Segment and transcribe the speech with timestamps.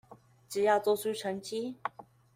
[0.49, 1.75] 只要做出成績